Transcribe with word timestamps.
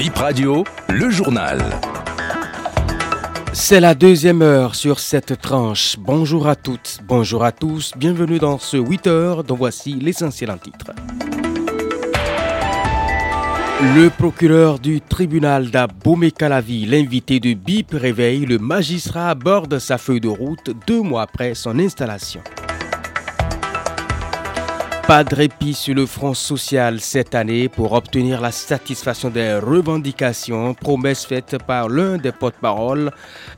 Bip 0.00 0.16
Radio, 0.16 0.64
le 0.88 1.10
journal. 1.10 1.62
C'est 3.52 3.80
la 3.80 3.94
deuxième 3.94 4.40
heure 4.40 4.74
sur 4.74 4.98
cette 4.98 5.38
tranche. 5.42 5.96
Bonjour 5.98 6.48
à 6.48 6.56
toutes, 6.56 7.00
bonjour 7.06 7.44
à 7.44 7.52
tous, 7.52 7.92
bienvenue 7.98 8.38
dans 8.38 8.58
ce 8.58 8.78
8 8.78 9.06
heures 9.08 9.44
dont 9.44 9.56
voici 9.56 9.92
l'essentiel 9.92 10.52
en 10.52 10.56
titre. 10.56 10.92
Le 13.94 14.08
procureur 14.08 14.78
du 14.78 15.02
tribunal 15.02 15.70
d'Abomey-Calavi, 15.70 16.86
l'invité 16.86 17.38
de 17.38 17.52
BIP, 17.52 17.90
réveille 17.92 18.46
le 18.46 18.56
magistrat 18.56 19.28
à 19.28 19.34
bord 19.34 19.66
de 19.66 19.78
sa 19.78 19.98
feuille 19.98 20.22
de 20.22 20.28
route 20.28 20.70
deux 20.86 21.02
mois 21.02 21.24
après 21.24 21.54
son 21.54 21.78
installation. 21.78 22.40
Pas 25.10 25.24
de 25.24 25.34
répit 25.34 25.74
sur 25.74 25.96
le 25.96 26.06
front 26.06 26.34
social 26.34 27.00
cette 27.00 27.34
année 27.34 27.68
pour 27.68 27.94
obtenir 27.94 28.40
la 28.40 28.52
satisfaction 28.52 29.28
des 29.28 29.54
revendications, 29.54 30.72
promesses 30.72 31.26
faites 31.26 31.58
par 31.66 31.88
l'un 31.88 32.16
des 32.16 32.30
porte-parole 32.30 33.10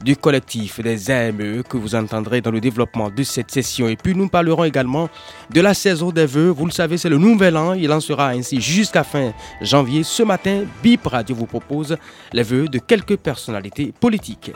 du 0.02 0.16
collectif 0.16 0.80
des 0.80 1.10
AME 1.10 1.62
que 1.62 1.76
vous 1.76 1.94
entendrez 1.94 2.40
dans 2.40 2.50
le 2.50 2.58
développement 2.58 3.10
de 3.10 3.22
cette 3.22 3.50
session. 3.50 3.86
Et 3.86 3.96
puis 3.96 4.14
nous 4.14 4.30
parlerons 4.30 4.64
également 4.64 5.10
de 5.50 5.60
la 5.60 5.74
saison 5.74 6.10
des 6.10 6.24
vœux. 6.24 6.48
Vous 6.48 6.64
le 6.64 6.72
savez, 6.72 6.96
c'est 6.96 7.10
le 7.10 7.18
nouvel 7.18 7.58
an. 7.58 7.74
Il 7.74 7.92
en 7.92 8.00
sera 8.00 8.28
ainsi 8.28 8.58
jusqu'à 8.58 9.04
fin 9.04 9.34
janvier. 9.60 10.04
Ce 10.04 10.22
matin, 10.22 10.62
BIP 10.82 11.06
Radio 11.06 11.36
vous 11.36 11.44
propose 11.44 11.98
les 12.32 12.44
vœux 12.44 12.66
de 12.66 12.78
quelques 12.78 13.18
personnalités 13.18 13.92
politiques. 14.00 14.52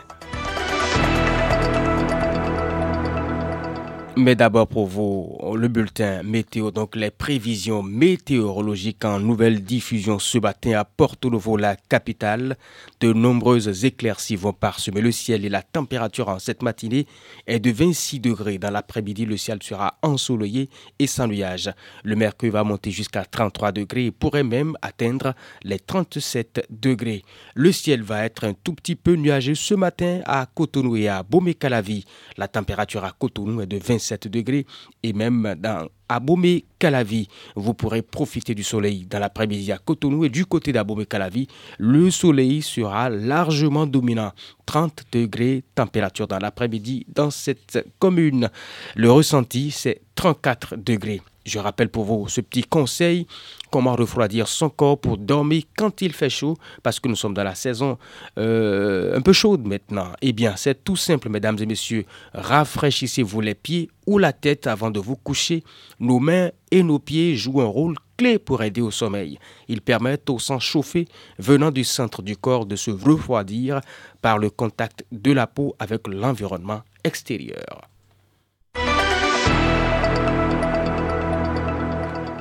Mais 4.18 4.34
d'abord 4.34 4.66
pour 4.66 4.86
vous, 4.86 5.36
le 5.56 5.68
bulletin 5.68 6.22
météo, 6.22 6.70
donc 6.70 6.96
les 6.96 7.10
prévisions 7.10 7.82
météorologiques 7.82 9.04
en 9.04 9.20
nouvelle 9.20 9.62
diffusion 9.62 10.18
ce 10.18 10.38
matin 10.38 10.72
à 10.78 10.86
Porto 10.86 11.28
Novo, 11.28 11.58
la 11.58 11.76
capitale. 11.76 12.56
De 13.00 13.12
nombreuses 13.12 13.84
éclaircies 13.84 14.36
vont 14.36 14.54
parsemer 14.54 15.02
le 15.02 15.12
ciel 15.12 15.44
et 15.44 15.50
la 15.50 15.60
température 15.60 16.30
en 16.30 16.38
cette 16.38 16.62
matinée 16.62 17.06
est 17.46 17.58
de 17.58 17.70
26 17.70 18.20
degrés. 18.20 18.56
Dans 18.56 18.70
l'après-midi, 18.70 19.26
le 19.26 19.36
ciel 19.36 19.58
sera 19.62 19.98
ensoleillé 20.00 20.70
et 20.98 21.06
sans 21.06 21.26
nuages. 21.26 21.70
Le 22.02 22.16
mercure 22.16 22.52
va 22.52 22.64
monter 22.64 22.92
jusqu'à 22.92 23.26
33 23.26 23.72
degrés 23.72 24.06
et 24.06 24.12
pourrait 24.12 24.44
même 24.44 24.78
atteindre 24.80 25.34
les 25.62 25.78
37 25.78 26.68
degrés. 26.70 27.22
Le 27.54 27.70
ciel 27.70 28.02
va 28.02 28.24
être 28.24 28.44
un 28.44 28.54
tout 28.54 28.72
petit 28.72 28.96
peu 28.96 29.12
nuageux 29.12 29.54
ce 29.54 29.74
matin 29.74 30.22
à 30.24 30.46
Cotonou 30.46 30.96
et 30.96 31.08
à 31.08 31.22
Bomé-Calavi. 31.22 32.06
La 32.38 32.48
température 32.48 33.04
à 33.04 33.10
Cotonou 33.10 33.60
est 33.60 33.66
de 33.66 33.78
27 34.06 34.28
degrés 34.28 34.66
et 35.02 35.12
même 35.12 35.56
dans 35.58 35.88
Abomey 36.08 36.64
Calavi, 36.78 37.28
vous 37.56 37.74
pourrez 37.74 38.02
profiter 38.02 38.54
du 38.54 38.62
soleil 38.62 39.06
dans 39.06 39.18
l'après-midi 39.18 39.72
à 39.72 39.78
Cotonou 39.78 40.24
et 40.24 40.28
du 40.28 40.46
côté 40.46 40.72
d'Abomey 40.72 41.06
Calavi, 41.06 41.48
le 41.78 42.10
soleil 42.10 42.62
sera 42.62 43.10
largement 43.10 43.86
dominant. 43.86 44.32
30 44.66 45.04
degrés 45.12 45.64
température 45.74 46.28
dans 46.28 46.38
l'après-midi 46.38 47.06
dans 47.08 47.30
cette 47.30 47.84
commune. 47.98 48.50
Le 48.94 49.10
ressenti, 49.10 49.70
c'est 49.70 50.02
34 50.14 50.76
degrés. 50.76 51.22
Je 51.46 51.60
rappelle 51.60 51.88
pour 51.88 52.04
vous 52.04 52.28
ce 52.28 52.40
petit 52.40 52.64
conseil, 52.64 53.28
comment 53.70 53.94
refroidir 53.94 54.48
son 54.48 54.68
corps 54.68 55.00
pour 55.00 55.16
dormir 55.16 55.62
quand 55.76 56.02
il 56.02 56.12
fait 56.12 56.28
chaud, 56.28 56.56
parce 56.82 56.98
que 56.98 57.06
nous 57.06 57.14
sommes 57.14 57.34
dans 57.34 57.44
la 57.44 57.54
saison 57.54 57.98
euh, 58.36 59.16
un 59.16 59.20
peu 59.20 59.32
chaude 59.32 59.64
maintenant. 59.64 60.12
Eh 60.22 60.32
bien, 60.32 60.56
c'est 60.56 60.82
tout 60.82 60.96
simple, 60.96 61.28
mesdames 61.28 61.56
et 61.60 61.66
messieurs. 61.66 62.04
Rafraîchissez-vous 62.34 63.40
les 63.40 63.54
pieds 63.54 63.88
ou 64.08 64.18
la 64.18 64.32
tête 64.32 64.66
avant 64.66 64.90
de 64.90 64.98
vous 64.98 65.14
coucher. 65.14 65.62
Nos 66.00 66.18
mains 66.18 66.50
et 66.72 66.82
nos 66.82 66.98
pieds 66.98 67.36
jouent 67.36 67.60
un 67.60 67.66
rôle 67.66 67.94
clé 68.16 68.40
pour 68.40 68.64
aider 68.64 68.80
au 68.80 68.90
sommeil. 68.90 69.38
Ils 69.68 69.82
permettent 69.82 70.28
au 70.28 70.40
sang 70.40 70.58
chauffé 70.58 71.06
venant 71.38 71.70
du 71.70 71.84
centre 71.84 72.22
du 72.22 72.36
corps 72.36 72.66
de 72.66 72.74
se 72.74 72.90
refroidir 72.90 73.82
par 74.20 74.38
le 74.38 74.50
contact 74.50 75.04
de 75.12 75.30
la 75.30 75.46
peau 75.46 75.76
avec 75.78 76.08
l'environnement 76.08 76.82
extérieur. 77.04 77.88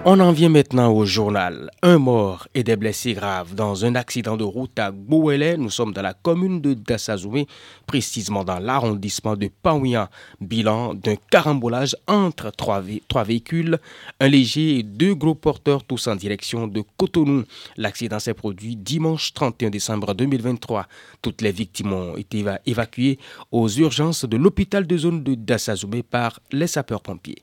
On 0.08 0.20
en 0.20 0.32
vient 0.34 0.50
maintenant 0.50 0.94
au 0.94 1.04
journal. 1.04 1.72
Un 1.82 1.98
mort 1.98 2.48
et 2.54 2.64
des 2.64 2.76
blessés 2.76 3.16
graves 3.16 3.56
dans 3.56 3.86
un 3.86 3.96
accident 3.96 4.38
de 4.38 4.44
route 4.44 4.78
à 4.78 4.92
Gouélé. 4.92 5.58
Nous 5.58 5.72
sommes 5.72 5.94
dans 5.94 6.04
la 6.04 6.14
commune 6.14 6.62
de 6.62 6.76
Dassazoumé, 6.76 7.48
précisément 7.88 8.44
dans 8.44 8.60
l'arrondissement 8.60 9.36
de 9.36 9.50
Paouian. 9.64 10.08
Bilan 10.40 10.94
d'un 10.94 11.16
carambolage 11.32 11.96
entre 12.06 12.52
trois, 12.52 12.84
trois, 13.08 13.24
véhicules, 13.24 13.80
un 14.20 14.28
léger 14.28 14.78
et 14.78 14.84
deux 14.84 15.16
gros 15.16 15.34
porteurs 15.34 15.84
tous 15.84 16.06
en 16.06 16.16
direction 16.16 16.68
de 16.68 16.84
Cotonou. 16.98 17.44
L'accident 17.76 18.20
s'est 18.20 18.36
produit 18.36 18.76
dimanche 18.76 19.34
31 19.34 19.72
décembre 19.72 20.14
2023. 20.14 20.86
Toutes 21.24 21.42
les 21.42 21.52
victimes 21.52 21.94
ont 21.94 22.16
été 22.16 22.46
évacuées 22.68 23.18
aux 23.52 23.70
urgences 23.70 24.26
de 24.26 24.38
l'hôpital 24.38 24.86
de 24.86 24.98
zone 24.98 25.24
de 25.24 25.34
Dassazoumé 25.34 26.04
par 26.04 26.40
les 26.52 26.68
sapeurs-pompiers. 26.68 27.42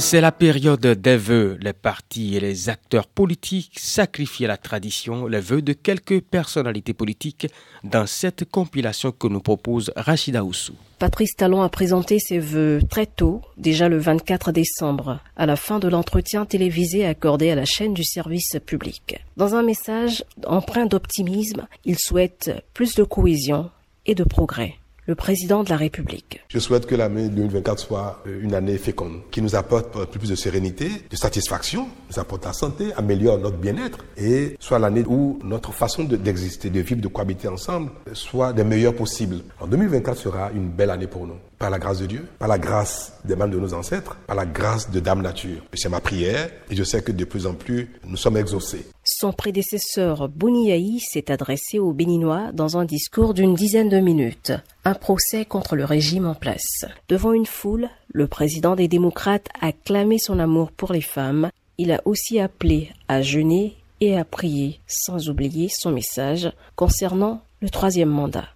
C'est 0.00 0.22
la 0.22 0.32
période 0.32 0.80
des 0.80 1.18
vœux. 1.18 1.58
Les 1.60 1.74
partis 1.74 2.34
et 2.34 2.40
les 2.40 2.70
acteurs 2.70 3.06
politiques 3.06 3.78
sacrifient 3.78 4.46
la 4.46 4.56
tradition, 4.56 5.26
les 5.26 5.40
vœux 5.40 5.60
de 5.60 5.74
quelques 5.74 6.22
personnalités 6.22 6.94
politiques 6.94 7.48
dans 7.84 8.06
cette 8.06 8.50
compilation 8.50 9.12
que 9.12 9.28
nous 9.28 9.40
propose 9.40 9.92
Rachida 9.94 10.42
Oussou. 10.42 10.72
Patrice 10.98 11.36
Talon 11.36 11.60
a 11.60 11.68
présenté 11.68 12.18
ses 12.18 12.38
vœux 12.38 12.80
très 12.88 13.04
tôt, 13.04 13.42
déjà 13.58 13.90
le 13.90 13.98
24 13.98 14.52
décembre, 14.52 15.20
à 15.36 15.44
la 15.44 15.56
fin 15.56 15.78
de 15.78 15.88
l'entretien 15.88 16.46
télévisé 16.46 17.04
accordé 17.04 17.50
à 17.50 17.54
la 17.54 17.66
chaîne 17.66 17.92
du 17.92 18.02
service 18.02 18.56
public. 18.64 19.20
Dans 19.36 19.54
un 19.54 19.62
message 19.62 20.24
empreint 20.46 20.86
d'optimisme, 20.86 21.68
il 21.84 21.98
souhaite 21.98 22.50
plus 22.72 22.94
de 22.94 23.04
cohésion 23.04 23.70
et 24.06 24.14
de 24.14 24.24
progrès 24.24 24.79
le 25.10 25.16
président 25.16 25.64
de 25.64 25.70
la 25.70 25.76
République. 25.76 26.40
Je 26.46 26.60
souhaite 26.60 26.86
que 26.86 26.94
l'année 26.94 27.28
2024 27.28 27.80
soit 27.80 28.22
euh, 28.28 28.42
une 28.44 28.54
année 28.54 28.78
féconde, 28.78 29.22
qui 29.32 29.42
nous 29.42 29.56
apporte 29.56 30.04
plus 30.04 30.30
de 30.30 30.36
sérénité, 30.36 30.88
de 31.10 31.16
satisfaction, 31.16 31.88
nous 32.08 32.20
apporte 32.20 32.44
la 32.44 32.52
santé, 32.52 32.92
améliore 32.96 33.38
notre 33.38 33.56
bien-être 33.56 33.98
et 34.16 34.56
soit 34.60 34.78
l'année 34.78 35.02
où 35.08 35.40
notre 35.42 35.72
façon 35.72 36.04
d'exister, 36.04 36.70
de, 36.70 36.78
vivre, 36.78 37.00
de 37.00 37.08
cohabiter 37.08 37.48
ensemble 37.48 37.90
soit 38.12 38.52
des 38.52 38.62
meilleures 38.62 38.94
possibles. 38.94 39.40
En 39.58 39.66
2024 39.66 40.16
sera 40.16 40.52
une 40.52 40.68
belle 40.68 40.90
année 40.90 41.08
pour 41.08 41.26
nous 41.26 41.38
par 41.58 41.68
la 41.68 41.78
grâce 41.78 41.98
de 41.98 42.06
Dieu, 42.06 42.26
par 42.38 42.48
la 42.48 42.58
grâce 42.58 43.12
des 43.22 43.36
membres 43.36 43.52
de 43.52 43.60
nos 43.60 43.74
ancêtres, 43.74 44.16
par 44.26 44.34
la 44.34 44.46
grâce 44.46 44.90
de 44.90 44.98
Dame 44.98 45.20
Nature. 45.20 45.60
C'est 45.74 45.90
ma 45.90 46.00
prière 46.00 46.48
et 46.70 46.74
je 46.74 46.82
sais 46.84 47.02
que 47.02 47.12
de 47.12 47.24
plus 47.24 47.46
en 47.46 47.52
plus, 47.52 47.90
nous 48.06 48.16
sommes 48.16 48.38
exaucés. 48.38 48.86
Son 49.20 49.32
prédécesseur 49.34 50.30
Boniaï 50.30 50.98
s'est 50.98 51.30
adressé 51.30 51.78
aux 51.78 51.92
Béninois 51.92 52.52
dans 52.54 52.78
un 52.78 52.86
discours 52.86 53.34
d'une 53.34 53.54
dizaine 53.54 53.90
de 53.90 54.00
minutes. 54.00 54.52
Un 54.86 54.94
procès 54.94 55.44
contre 55.44 55.76
le 55.76 55.84
régime 55.84 56.26
en 56.26 56.34
place. 56.34 56.86
Devant 57.10 57.34
une 57.34 57.44
foule, 57.44 57.90
le 58.14 58.26
président 58.26 58.76
des 58.76 58.88
démocrates 58.88 59.48
a 59.60 59.72
clamé 59.72 60.16
son 60.18 60.38
amour 60.38 60.72
pour 60.72 60.94
les 60.94 61.02
femmes. 61.02 61.50
Il 61.76 61.92
a 61.92 62.00
aussi 62.06 62.40
appelé 62.40 62.92
à 63.08 63.20
jeûner 63.20 63.76
et 64.00 64.16
à 64.16 64.24
prier, 64.24 64.80
sans 64.86 65.28
oublier 65.28 65.68
son 65.68 65.90
message 65.90 66.50
concernant 66.74 67.42
le 67.60 67.68
troisième 67.68 68.08
mandat. 68.08 68.48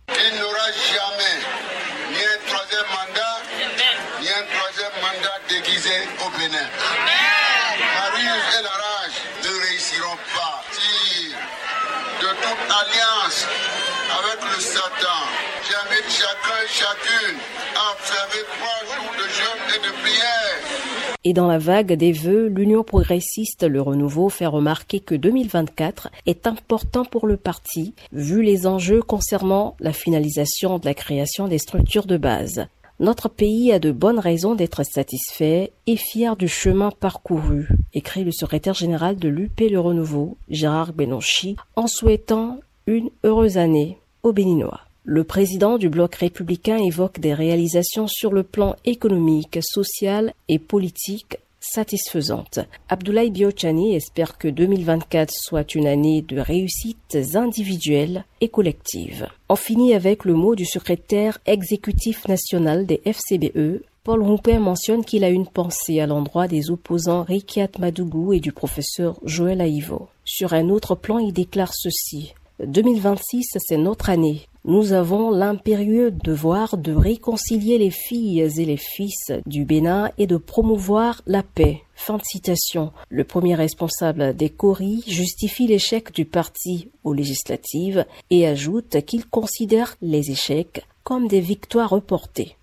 Et 21.26 21.32
dans 21.34 21.46
la 21.46 21.58
vague 21.58 21.92
des 21.92 22.12
vœux, 22.12 22.48
l'Union 22.48 22.82
progressiste 22.82 23.68
Le 23.68 23.82
Renouveau 23.82 24.30
fait 24.30 24.46
remarquer 24.46 25.00
que 25.00 25.14
2024 25.14 26.08
est 26.24 26.46
important 26.46 27.04
pour 27.04 27.26
le 27.26 27.36
parti, 27.36 27.94
vu 28.12 28.42
les 28.42 28.66
enjeux 28.66 29.02
concernant 29.02 29.76
la 29.80 29.92
finalisation 29.92 30.78
de 30.78 30.86
la 30.86 30.94
création 30.94 31.46
des 31.46 31.58
structures 31.58 32.06
de 32.06 32.16
base. 32.16 32.68
Notre 33.00 33.28
pays 33.28 33.70
a 33.72 33.78
de 33.78 33.90
bonnes 33.90 34.18
raisons 34.18 34.54
d'être 34.54 34.82
satisfait 34.82 35.72
et 35.86 35.96
fier 35.96 36.36
du 36.36 36.48
chemin 36.48 36.90
parcouru, 36.90 37.68
écrit 37.94 38.24
le 38.24 38.32
secrétaire 38.32 38.74
général 38.74 39.16
de 39.16 39.28
l'UP 39.28 39.60
Le 39.60 39.80
Renouveau, 39.80 40.36
Gérard 40.50 40.92
Benonchi, 40.92 41.56
en 41.76 41.86
souhaitant 41.86 42.60
une 42.86 43.10
heureuse 43.24 43.56
année 43.56 43.98
aux 44.22 44.32
Béninois. 44.32 44.80
Le 45.04 45.24
président 45.24 45.78
du 45.78 45.88
bloc 45.88 46.14
républicain 46.14 46.78
évoque 46.78 47.20
des 47.20 47.34
réalisations 47.34 48.06
sur 48.06 48.32
le 48.32 48.42
plan 48.42 48.76
économique, 48.84 49.58
social 49.62 50.32
et 50.48 50.58
politique 50.58 51.38
satisfaisantes. 51.60 52.60
Abdoulaye 52.88 53.30
Biochani 53.30 53.94
espère 53.94 54.38
que 54.38 54.48
2024 54.48 55.32
soit 55.32 55.74
une 55.74 55.86
année 55.86 56.22
de 56.22 56.38
réussites 56.38 57.18
individuelles 57.34 58.24
et 58.40 58.48
collectives. 58.48 59.28
On 59.48 59.56
finit 59.56 59.94
avec 59.94 60.24
le 60.24 60.34
mot 60.34 60.54
du 60.54 60.66
secrétaire 60.66 61.38
exécutif 61.46 62.26
national 62.28 62.86
des 62.86 63.00
FCBE, 63.04 63.82
Paul 64.04 64.22
Roupin 64.22 64.58
mentionne 64.58 65.02
qu'il 65.02 65.24
a 65.24 65.30
une 65.30 65.46
pensée 65.46 65.98
à 65.98 66.06
l'endroit 66.06 66.46
des 66.46 66.70
opposants 66.70 67.22
Rikiat 67.22 67.70
Madougou 67.78 68.34
et 68.34 68.40
du 68.40 68.52
professeur 68.52 69.18
Joël 69.24 69.62
Aïvo. 69.62 70.08
Sur 70.26 70.52
un 70.52 70.68
autre 70.68 70.94
plan, 70.94 71.18
il 71.18 71.32
déclare 71.32 71.72
ceci. 71.72 72.34
2026, 72.62 73.56
c'est 73.56 73.78
notre 73.78 74.10
année. 74.10 74.42
Nous 74.66 74.92
avons 74.92 75.30
l'impérieux 75.30 76.10
devoir 76.10 76.76
de 76.76 76.92
réconcilier 76.92 77.78
les 77.78 77.90
filles 77.90 78.40
et 78.40 78.66
les 78.66 78.76
fils 78.76 79.32
du 79.46 79.64
Bénin 79.64 80.10
et 80.18 80.26
de 80.26 80.36
promouvoir 80.36 81.22
la 81.26 81.42
paix. 81.42 81.80
Fin 81.94 82.18
de 82.18 82.24
citation. 82.24 82.92
Le 83.08 83.24
premier 83.24 83.54
responsable 83.54 84.36
des 84.36 84.50
Coris 84.50 85.04
justifie 85.06 85.66
l'échec 85.66 86.12
du 86.12 86.26
parti 86.26 86.90
aux 87.04 87.14
législatives 87.14 88.04
et 88.28 88.46
ajoute 88.46 89.02
qu'il 89.06 89.24
considère 89.24 89.96
les 90.02 90.30
échecs 90.30 90.86
comme 91.04 91.26
des 91.26 91.40
victoires 91.40 91.88
reportées. 91.88 92.58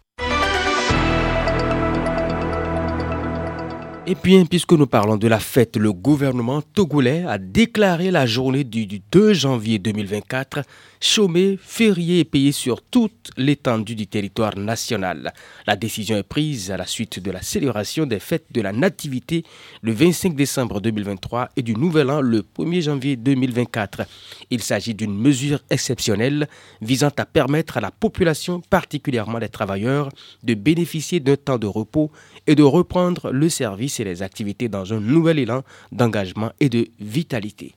Et 4.12 4.16
puis, 4.16 4.44
puisque 4.44 4.74
nous 4.74 4.88
parlons 4.88 5.16
de 5.16 5.30
la 5.30 5.40
fête, 5.40 5.78
le 5.78 5.94
gouvernement 5.94 6.62
togolais 6.62 7.24
a 7.26 7.38
déclaré 7.38 8.12
la 8.12 8.26
journée 8.26 8.66
du 8.66 8.86
2 9.10 9.32
janvier 9.32 9.80
2024 9.80 10.64
chômé, 11.02 11.58
férié 11.60 12.20
et 12.20 12.26
payé 12.26 12.52
sur 12.52 12.82
toute 12.82 13.32
l'étendue 13.36 13.96
du 13.96 14.08
territoire 14.08 14.56
national. 14.58 15.34
La 15.66 15.76
décision 15.76 16.16
est 16.16 16.24
prise 16.24 16.72
à 16.72 16.78
la 16.78 16.86
suite 16.86 17.20
de 17.20 17.32
la 17.32 17.42
célébration 17.42 18.06
des 18.06 18.20
fêtes 18.20 18.46
de 18.52 18.62
la 18.62 18.72
Nativité 18.72 19.44
le 19.82 19.92
25 19.92 20.36
décembre 20.36 20.80
2023 20.80 21.50
et 21.58 21.64
du 21.64 21.76
Nouvel 21.76 22.12
An 22.12 22.22
le 22.22 22.42
1er 22.42 22.82
janvier 22.82 23.16
2024. 23.16 24.04
Il 24.52 24.62
s'agit 24.62 24.94
d'une 24.94 25.18
mesure 25.18 25.60
exceptionnelle 25.70 26.48
visant 26.82 27.12
à 27.18 27.26
permettre 27.26 27.78
à 27.78 27.82
la 27.82 27.92
population, 27.92 28.62
particulièrement 28.70 29.40
les 29.40 29.50
travailleurs, 29.50 30.10
de 30.44 30.54
bénéficier 30.54 31.20
d'un 31.20 31.36
temps 31.36 31.58
de 31.58 31.68
repos 31.68 32.12
et 32.46 32.56
de 32.56 32.64
reprendre 32.64 33.32
le 33.32 33.50
service 33.50 34.00
et 34.00 34.04
les 34.04 34.22
activités 34.22 34.70
dans 34.70 34.94
un 34.94 35.00
nouvel 35.00 35.40
élan 35.40 35.64
d'engagement 35.92 36.52
et 36.60 36.70
de 36.70 36.88
vitalité. 37.00 37.74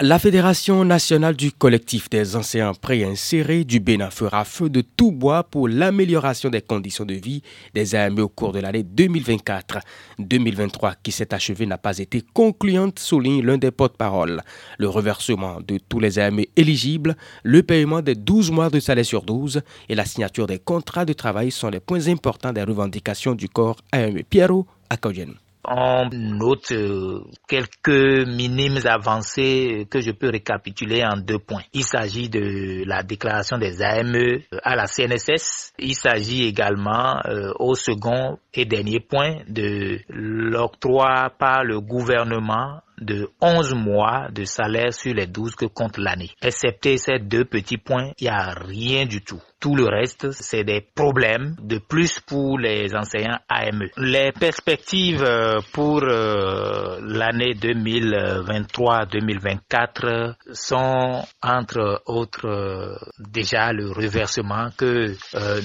La 0.00 0.20
Fédération 0.20 0.84
nationale 0.84 1.34
du 1.34 1.50
collectif 1.50 2.08
des 2.08 2.36
enseignants 2.36 2.72
préinsérés 2.72 3.64
du 3.64 3.80
Bénin 3.80 4.10
fera 4.10 4.44
feu 4.44 4.70
de 4.70 4.80
tout 4.80 5.10
bois 5.10 5.42
pour 5.42 5.66
l'amélioration 5.66 6.50
des 6.50 6.62
conditions 6.62 7.04
de 7.04 7.14
vie 7.14 7.42
des 7.74 7.96
AME 7.96 8.20
au 8.20 8.28
cours 8.28 8.52
de 8.52 8.60
l'année 8.60 8.84
2024. 8.84 9.80
2023 10.20 10.94
qui 11.02 11.10
s'est 11.10 11.34
achevée 11.34 11.66
n'a 11.66 11.78
pas 11.78 11.98
été 11.98 12.22
concluante, 12.32 13.00
souligne 13.00 13.44
l'un 13.44 13.58
des 13.58 13.72
porte-paroles. 13.72 14.40
Le 14.78 14.88
reversement 14.88 15.58
de 15.66 15.80
tous 15.88 15.98
les 15.98 16.20
AME 16.20 16.44
éligibles, 16.54 17.16
le 17.42 17.64
paiement 17.64 18.00
des 18.00 18.14
12 18.14 18.52
mois 18.52 18.70
de 18.70 18.78
salaire 18.78 19.04
sur 19.04 19.22
12 19.22 19.62
et 19.88 19.96
la 19.96 20.04
signature 20.04 20.46
des 20.46 20.60
contrats 20.60 21.06
de 21.06 21.12
travail 21.12 21.50
sont 21.50 21.70
les 21.70 21.80
points 21.80 22.06
importants 22.06 22.52
des 22.52 22.62
revendications 22.62 23.34
du 23.34 23.48
corps 23.48 23.80
AME. 23.90 24.22
Pierrot 24.22 24.64
Akaoyen 24.90 25.34
on 25.70 26.08
note 26.12 26.72
euh, 26.72 27.20
quelques 27.46 28.26
minimes 28.26 28.78
avancées 28.84 29.86
que 29.90 30.00
je 30.00 30.10
peux 30.12 30.30
récapituler 30.30 31.04
en 31.04 31.16
deux 31.16 31.38
points. 31.38 31.62
Il 31.72 31.84
s'agit 31.84 32.28
de 32.28 32.84
la 32.86 33.02
déclaration 33.02 33.58
des 33.58 33.82
AME 33.82 34.14
euh, 34.16 34.38
à 34.62 34.76
la 34.76 34.86
CNSS. 34.86 35.72
Il 35.78 35.94
s'agit 35.94 36.44
également 36.46 37.20
euh, 37.26 37.52
au 37.58 37.74
second 37.74 38.38
et 38.54 38.64
dernier 38.64 39.00
point 39.00 39.36
de 39.48 39.98
l'octroi 40.08 41.30
par 41.38 41.64
le 41.64 41.80
gouvernement 41.80 42.80
de 43.00 43.28
11 43.40 43.74
mois 43.74 44.28
de 44.32 44.44
salaire 44.44 44.92
sur 44.92 45.14
les 45.14 45.26
12 45.26 45.54
que 45.54 45.66
compte 45.66 45.98
l'année. 45.98 46.30
Excepté 46.42 46.98
ces 46.98 47.18
deux 47.18 47.44
petits 47.44 47.78
points, 47.78 48.10
il 48.18 48.24
n'y 48.24 48.28
a 48.30 48.50
rien 48.54 49.06
du 49.06 49.22
tout. 49.22 49.40
Tout 49.60 49.74
le 49.74 49.86
reste, 49.86 50.30
c'est 50.30 50.62
des 50.62 50.80
problèmes 50.80 51.56
de 51.60 51.78
plus 51.78 52.20
pour 52.20 52.60
les 52.60 52.94
enseignants 52.94 53.40
AME. 53.48 53.88
Les 53.96 54.30
perspectives 54.30 55.24
euh, 55.24 55.58
pour 55.72 56.04
euh, 56.04 57.00
l'année 57.02 57.54
2023-2024 57.54 60.34
sont 60.52 61.24
entre 61.42 62.02
autres 62.06 62.46
euh, 62.46 62.94
déjà 63.18 63.72
le 63.72 63.90
reversement 63.90 64.68
que 64.76 65.16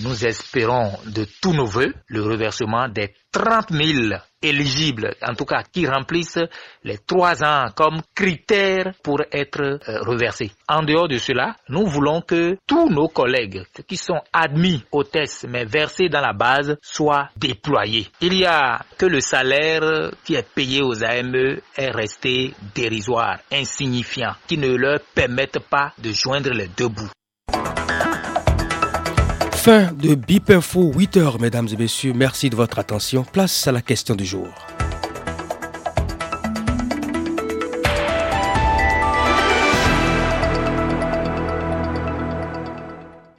nous 0.03 0.25
espérons 0.25 0.93
de 1.05 1.27
tous 1.41 1.53
nos 1.53 1.65
voeux, 1.65 1.93
le 2.07 2.23
reversement 2.23 2.87
des 2.87 3.13
30 3.33 3.71
000 3.71 4.15
éligibles, 4.43 5.15
en 5.27 5.33
tout 5.33 5.45
cas 5.45 5.63
qui 5.63 5.87
remplissent 5.87 6.39
les 6.83 6.99
trois 6.99 7.43
ans 7.43 7.65
comme 7.75 8.01
critères 8.13 8.93
pour 9.03 9.21
être 9.31 9.61
euh, 9.61 10.01
reversés. 10.01 10.51
En 10.69 10.83
dehors 10.83 11.07
de 11.07 11.17
cela, 11.17 11.55
nous 11.69 11.87
voulons 11.87 12.21
que 12.21 12.57
tous 12.67 12.89
nos 12.89 13.07
collègues 13.07 13.63
qui 13.87 13.97
sont 13.97 14.21
admis 14.31 14.83
au 14.91 15.03
test 15.03 15.47
mais 15.49 15.65
versés 15.65 16.09
dans 16.09 16.21
la 16.21 16.33
base 16.33 16.77
soient 16.81 17.29
déployés. 17.35 18.07
Il 18.21 18.35
y 18.37 18.45
a 18.45 18.81
que 18.97 19.07
le 19.07 19.19
salaire 19.19 20.11
qui 20.23 20.35
est 20.35 20.47
payé 20.53 20.81
aux 20.83 21.03
AME 21.03 21.57
est 21.75 21.89
resté 21.91 22.53
dérisoire, 22.75 23.39
insignifiant, 23.51 24.33
qui 24.47 24.57
ne 24.59 24.75
leur 24.75 24.99
permettent 25.15 25.59
pas 25.69 25.91
de 25.97 26.11
joindre 26.11 26.51
les 26.51 26.67
deux 26.67 26.87
bouts. 26.89 27.09
Fin 29.63 29.93
de 29.93 30.13
BIP 30.15 30.49
Info 30.49 30.91
8h, 30.91 31.39
mesdames 31.39 31.69
et 31.71 31.77
messieurs. 31.77 32.11
Merci 32.13 32.49
de 32.49 32.55
votre 32.57 32.79
attention. 32.79 33.23
Place 33.23 33.65
à 33.65 33.71
la 33.71 33.81
question 33.81 34.13
du 34.13 34.25
jour. 34.25 34.49